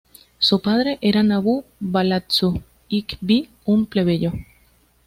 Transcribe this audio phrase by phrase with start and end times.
[0.39, 4.31] Su padre era Nabû-balatsu-iqbi, un plebeyo.